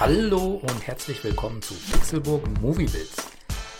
Hallo 0.00 0.60
und 0.60 0.88
herzlich 0.88 1.22
willkommen 1.22 1.62
zu 1.62 1.72
Pixelburg 1.74 2.42
Movie 2.60 2.86
Bits. 2.86 3.28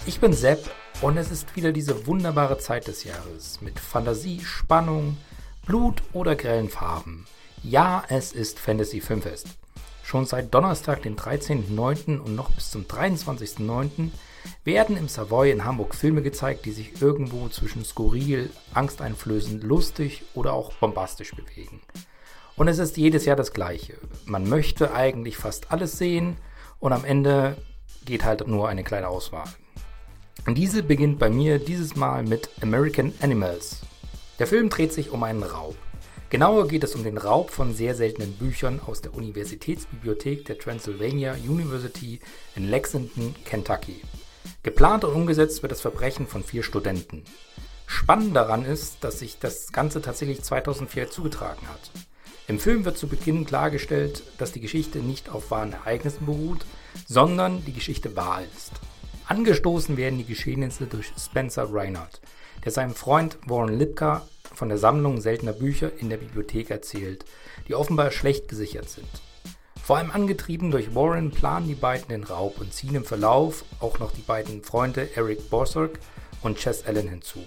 Ich 0.07 0.21
bin 0.21 0.33
Sepp 0.33 0.71
und 1.03 1.17
es 1.17 1.33
ist 1.33 1.57
wieder 1.57 1.73
diese 1.73 2.07
wunderbare 2.07 2.57
Zeit 2.57 2.87
des 2.87 3.03
Jahres 3.03 3.61
mit 3.61 3.81
Fantasie, 3.81 4.41
Spannung, 4.45 5.17
Blut 5.67 6.05
oder 6.13 6.37
grellen 6.37 6.69
Farben. 6.69 7.27
Ja, 7.65 8.05
es 8.09 8.31
ist 8.31 8.61
Fantasy 8.61 9.01
Filmfest. 9.01 9.49
Schon 10.05 10.25
seit 10.25 10.55
Donnerstag, 10.55 11.03
den 11.03 11.17
13.09. 11.17 12.21
und 12.21 12.37
noch 12.37 12.53
bis 12.53 12.71
zum 12.71 12.85
23.09. 12.85 14.11
werden 14.63 14.97
im 14.97 15.09
Savoy 15.09 15.51
in 15.51 15.65
Hamburg 15.65 15.97
Filme 15.97 16.23
gezeigt, 16.23 16.65
die 16.65 16.73
sich 16.73 17.03
irgendwo 17.03 17.49
zwischen 17.49 17.85
skurril, 17.85 18.51
angsteinflößend, 18.73 19.65
lustig 19.65 20.23
oder 20.35 20.53
auch 20.53 20.75
bombastisch 20.75 21.35
bewegen. 21.35 21.81
Und 22.57 22.69
es 22.69 22.79
ist 22.79 22.97
jedes 22.97 23.25
Jahr 23.25 23.37
das 23.37 23.53
Gleiche. 23.53 23.95
Man 24.27 24.49
möchte 24.49 24.95
eigentlich 24.95 25.37
fast 25.37 25.73
alles 25.73 25.99
sehen 25.99 26.37
und 26.79 26.93
am 26.93 27.05
Ende 27.05 27.57
geht 28.05 28.25
halt 28.25 28.47
nur 28.47 28.69
eine 28.69 28.85
kleine 28.85 29.09
Auswahl. 29.09 29.49
Diese 30.47 30.83
beginnt 30.83 31.19
bei 31.19 31.31
mir 31.31 31.59
dieses 31.59 31.97
Mal 31.97 32.23
mit 32.23 32.51
American 32.61 33.13
Animals. 33.21 33.81
Der 34.39 34.47
Film 34.47 34.69
dreht 34.69 34.93
sich 34.93 35.11
um 35.11 35.23
einen 35.25 35.43
Raub. 35.43 35.75
Genauer 36.31 36.69
geht 36.69 36.85
es 36.85 36.95
um 36.95 37.03
den 37.03 37.19
Raub 37.19 37.51
von 37.51 37.75
sehr 37.75 37.95
seltenen 37.95 38.33
Büchern 38.33 38.81
aus 38.85 39.01
der 39.01 39.15
Universitätsbibliothek 39.15 40.45
der 40.45 40.59
Transylvania 40.59 41.35
University 41.35 42.21
in 42.57 42.69
Lexington, 42.69 43.35
Kentucky. 43.45 44.03
Geplant 44.63 45.05
und 45.05 45.15
umgesetzt 45.15 45.63
wird 45.63 45.73
das 45.73 45.81
Verbrechen 45.81 46.27
von 46.27 46.45
vier 46.45 46.63
Studenten. 46.63 47.25
Spannend 47.87 48.35
daran 48.37 48.65
ist, 48.65 49.03
dass 49.03 49.19
sich 49.19 49.39
das 49.39 49.73
Ganze 49.73 50.03
tatsächlich 50.03 50.43
2004 50.43 51.11
zugetragen 51.11 51.69
hat. 51.69 51.91
Im 52.47 52.59
Film 52.59 52.85
wird 52.85 52.99
zu 52.99 53.09
Beginn 53.09 53.47
klargestellt, 53.47 54.23
dass 54.37 54.53
die 54.53 54.61
Geschichte 54.61 54.99
nicht 54.99 55.31
auf 55.31 55.51
wahren 55.51 55.73
Ereignissen 55.73 56.27
beruht, 56.27 56.67
sondern 57.07 57.65
die 57.65 57.73
Geschichte 57.73 58.17
wahr 58.17 58.43
ist. 58.55 58.73
Angestoßen 59.27 59.97
werden 59.97 60.19
die 60.19 60.27
Geschehnisse 60.27 60.85
durch 60.85 61.13
Spencer 61.19 61.73
Reinhardt, 61.73 62.21
der 62.65 62.73
seinem 62.73 62.95
Freund 62.95 63.39
Warren 63.47 63.79
Lipka 63.79 64.29
von 64.53 64.69
der 64.69 64.77
Sammlung 64.77 65.23
seltener 65.23 65.55
Bücher 65.55 65.91
in 65.99 66.11
der 66.11 66.19
Bibliothek 66.19 66.71
erzählt, 66.71 67.25
die 67.67 67.75
offenbar 67.75 68.11
schlecht 68.11 68.49
gesichert 68.49 68.91
sind. 68.91 69.09
Vor 69.83 69.97
allem 69.97 70.11
angetrieben 70.11 70.71
durch 70.71 70.95
Warren 70.95 71.31
planen 71.31 71.69
die 71.69 71.75
beiden 71.75 72.09
den 72.09 72.25
Raub 72.25 72.61
und 72.61 72.75
ziehen 72.75 72.95
im 72.95 73.05
Verlauf 73.05 73.65
auch 73.81 73.99
noch 73.99 74.13
die 74.13 74.23
beiden 74.23 74.63
Freunde 74.63 75.09
Eric 75.15 75.49
Borsorg 75.49 75.99
und 76.43 76.59
Chess 76.59 76.85
Allen 76.85 77.09
hinzu. 77.09 77.41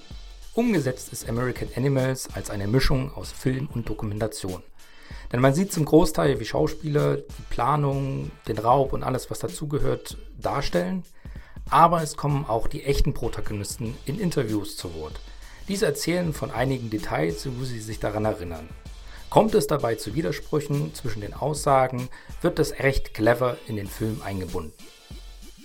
Umgesetzt 0.53 1.13
ist 1.13 1.29
American 1.29 1.69
Animals 1.75 2.29
als 2.33 2.49
eine 2.49 2.67
Mischung 2.67 3.13
aus 3.13 3.31
Film 3.31 3.69
und 3.73 3.87
Dokumentation. 3.87 4.63
Denn 5.31 5.41
man 5.41 5.53
sieht 5.53 5.71
zum 5.71 5.85
Großteil, 5.85 6.39
wie 6.39 6.45
Schauspieler 6.45 7.17
die 7.17 7.43
Planung, 7.49 8.31
den 8.47 8.57
Raub 8.57 8.93
und 8.93 9.03
alles, 9.03 9.29
was 9.29 9.39
dazugehört, 9.39 10.17
darstellen. 10.39 11.03
Aber 11.69 12.01
es 12.01 12.15
kommen 12.15 12.45
auch 12.45 12.67
die 12.67 12.83
echten 12.83 13.13
Protagonisten 13.13 13.97
in 14.05 14.19
Interviews 14.19 14.77
zu 14.77 14.93
Wort. 14.95 15.19
Diese 15.67 15.85
erzählen 15.85 16.33
von 16.33 16.51
einigen 16.51 16.89
Details, 16.89 17.47
wo 17.57 17.65
sie 17.65 17.81
sich 17.81 17.99
daran 17.99 18.23
erinnern. 18.23 18.69
Kommt 19.29 19.53
es 19.55 19.67
dabei 19.67 19.95
zu 19.95 20.15
Widersprüchen 20.15 20.93
zwischen 20.93 21.19
den 21.19 21.33
Aussagen, 21.33 22.07
wird 22.41 22.59
das 22.59 22.79
recht 22.79 23.13
clever 23.13 23.57
in 23.67 23.75
den 23.75 23.87
Film 23.87 24.21
eingebunden. 24.23 24.71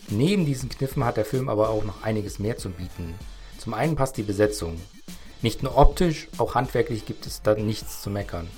Neben 0.09 0.44
diesen 0.44 0.69
Kniffen 0.69 1.05
hat 1.05 1.17
der 1.17 1.25
Film 1.25 1.49
aber 1.49 1.71
auch 1.71 1.84
noch 1.84 2.03
einiges 2.03 2.41
mehr 2.41 2.56
zu 2.56 2.71
bieten. 2.71 3.15
Zum 3.59 3.75
einen 3.75 3.94
passt 3.94 4.17
die 4.17 4.25
Besetzung. 4.25 4.81
Nicht 5.43 5.62
nur 5.62 5.78
optisch, 5.78 6.28
auch 6.38 6.56
handwerklich 6.56 7.06
gibt 7.06 7.27
es 7.27 7.43
da 7.43 7.55
nichts 7.55 8.03
zu 8.03 8.11
meckern. 8.11 8.49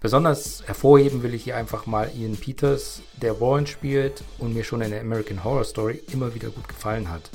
Besonders 0.00 0.62
hervorheben 0.66 1.22
will 1.22 1.34
ich 1.34 1.44
hier 1.44 1.56
einfach 1.56 1.86
mal 1.86 2.10
Ian 2.16 2.36
Peters, 2.36 3.02
der 3.20 3.40
Warren 3.40 3.66
spielt 3.66 4.24
und 4.38 4.54
mir 4.54 4.64
schon 4.64 4.80
in 4.80 4.90
der 4.90 5.00
American 5.00 5.44
Horror 5.44 5.64
Story 5.64 6.02
immer 6.12 6.34
wieder 6.34 6.50
gut 6.50 6.68
gefallen 6.68 7.10
hat. 7.10 7.30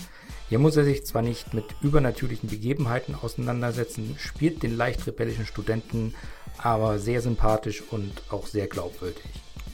Hier 0.49 0.59
muss 0.59 0.77
er 0.77 0.85
sich 0.85 1.05
zwar 1.05 1.21
nicht 1.21 1.53
mit 1.53 1.65
übernatürlichen 1.81 2.49
Begebenheiten 2.49 3.15
auseinandersetzen, 3.15 4.15
spielt 4.17 4.63
den 4.63 4.77
leicht 4.77 5.05
rebellischen 5.05 5.45
Studenten 5.45 6.13
aber 6.57 6.99
sehr 6.99 7.21
sympathisch 7.21 7.83
und 7.91 8.23
auch 8.29 8.47
sehr 8.47 8.67
glaubwürdig. 8.67 9.23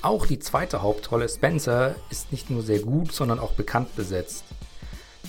Auch 0.01 0.25
die 0.25 0.39
zweite 0.39 0.81
Hauptrolle 0.81 1.29
Spencer 1.29 1.95
ist 2.09 2.31
nicht 2.31 2.49
nur 2.49 2.61
sehr 2.61 2.79
gut, 2.79 3.13
sondern 3.13 3.39
auch 3.39 3.53
bekannt 3.53 3.95
besetzt. 3.95 4.43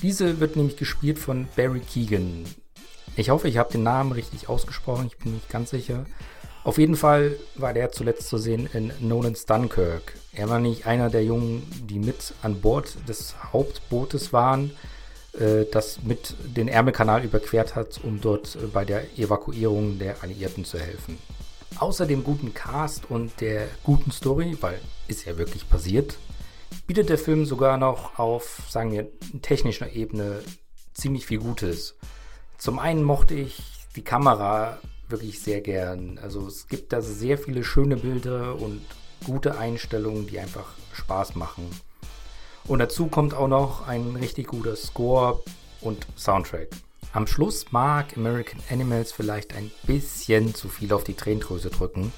Diese 0.03 0.41
wird 0.41 0.57
nämlich 0.57 0.77
gespielt 0.77 1.19
von 1.19 1.47
Barry 1.55 1.81
Keegan. 1.81 2.45
Ich 3.17 3.31
hoffe, 3.31 3.49
ich 3.49 3.59
habe 3.59 3.71
den 3.71 3.85
Namen 3.85 4.11
richtig 4.11 4.49
ausgesprochen, 4.49 5.07
ich 5.07 5.17
bin 5.19 5.35
nicht 5.35 5.49
ganz 5.49 5.71
sicher. 5.71 6.07
Auf 6.65 6.79
jeden 6.79 6.97
Fall 6.97 7.37
war 7.57 7.75
der 7.75 7.93
zuletzt 7.93 8.29
zu 8.29 8.39
sehen 8.39 8.67
in 8.73 8.91
Nolans 9.01 9.45
Dunkirk. 9.45 10.15
Er 10.33 10.49
war 10.49 10.59
nicht 10.59 10.87
einer 10.87 11.11
der 11.11 11.23
Jungen, 11.23 11.63
die 11.91 11.99
mit 11.99 12.33
an 12.41 12.63
Bord 12.63 12.97
des 13.07 13.35
Hauptbootes 13.53 14.33
waren, 14.33 14.71
äh, 15.39 15.67
das 15.71 16.03
mit 16.03 16.35
den 16.57 16.69
Ärmelkanal 16.69 17.23
überquert 17.23 17.77
hat, 17.77 18.01
um 18.03 18.19
dort 18.19 18.57
äh, 18.57 18.67
bei 18.67 18.87
der 18.87 19.19
Evakuierung 19.19 19.99
der 19.99 20.23
Alliierten 20.23 20.65
zu 20.65 20.79
helfen. 20.79 21.19
Außer 21.79 22.07
dem 22.07 22.25
guten 22.25 22.55
Cast 22.55 23.11
und 23.11 23.43
der 23.43 23.69
guten 23.83 24.11
Story, 24.11 24.57
weil 24.63 24.81
ist 25.07 25.27
ja 25.27 25.37
wirklich 25.37 25.69
passiert, 25.69 26.17
bietet 26.87 27.11
der 27.11 27.19
Film 27.19 27.45
sogar 27.45 27.77
noch 27.77 28.19
auf, 28.19 28.63
sagen 28.71 28.91
wir, 28.91 29.07
technischer 29.43 29.93
Ebene 29.93 30.41
ziemlich 30.95 31.27
viel 31.27 31.41
Gutes. 31.41 31.97
Zum 32.57 32.79
einen 32.79 33.03
mochte 33.03 33.35
ich 33.35 33.63
die 33.97 34.05
Kamera 34.05 34.79
wirklich 35.09 35.41
sehr 35.41 35.61
gern. 35.61 36.19
Also 36.23 36.47
es 36.47 36.69
gibt 36.69 36.93
da 36.93 37.01
sehr 37.01 37.39
viele 37.39 37.65
schöne 37.65 37.97
Bilder 37.97 38.57
und 38.57 38.83
gute 39.25 39.59
Einstellungen, 39.59 40.27
die 40.27 40.39
einfach 40.39 40.67
Spaß 40.93 41.35
machen. 41.35 41.69
Und 42.67 42.79
dazu 42.79 43.09
kommt 43.09 43.35
auch 43.35 43.49
noch 43.49 43.87
ein 43.87 44.17
richtig 44.17 44.49
guter 44.49 44.77
Score 44.77 45.43
und 45.81 46.07
Soundtrack. 46.17 46.69
Am 47.13 47.27
Schluss 47.27 47.71
mag 47.71 48.17
American 48.17 48.61
Animals 48.71 49.13
vielleicht 49.13 49.55
ein 49.55 49.71
bisschen 49.87 50.55
zu 50.55 50.69
viel 50.69 50.93
auf 50.93 51.05
die 51.05 51.15
Tränendrüse 51.15 51.71
drücken, 51.71 52.13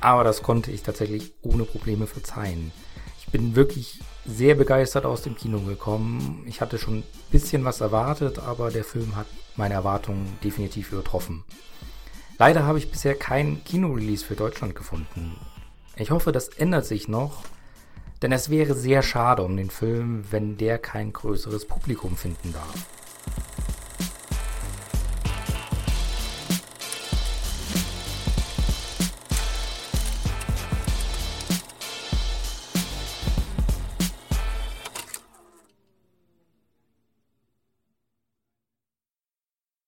aber 0.00 0.24
das 0.24 0.42
konnte 0.42 0.70
ich 0.70 0.82
tatsächlich 0.82 1.32
ohne 1.42 1.64
Probleme 1.64 2.06
verzeihen. 2.06 2.72
Ich 3.20 3.28
bin 3.28 3.54
wirklich 3.56 4.00
sehr 4.26 4.54
begeistert 4.54 5.06
aus 5.06 5.22
dem 5.22 5.36
Kino 5.36 5.60
gekommen. 5.60 6.44
Ich 6.46 6.60
hatte 6.60 6.76
schon 6.76 6.98
ein 6.98 7.04
bisschen 7.30 7.64
was 7.64 7.80
erwartet, 7.80 8.38
aber 8.38 8.70
der 8.70 8.84
Film 8.84 9.16
hat 9.16 9.26
meine 9.56 9.74
Erwartungen 9.74 10.38
definitiv 10.44 10.92
übertroffen. 10.92 11.44
Leider 12.44 12.66
habe 12.66 12.78
ich 12.78 12.90
bisher 12.90 13.14
kein 13.14 13.62
Kinorelease 13.62 14.24
für 14.24 14.34
Deutschland 14.34 14.74
gefunden. 14.74 15.36
Ich 15.94 16.10
hoffe, 16.10 16.32
das 16.32 16.48
ändert 16.48 16.84
sich 16.84 17.06
noch, 17.06 17.44
denn 18.20 18.32
es 18.32 18.50
wäre 18.50 18.74
sehr 18.74 19.04
schade 19.04 19.44
um 19.44 19.56
den 19.56 19.70
Film, 19.70 20.24
wenn 20.32 20.56
der 20.56 20.78
kein 20.78 21.12
größeres 21.12 21.66
Publikum 21.66 22.16
finden 22.16 22.52
darf. 22.52 22.74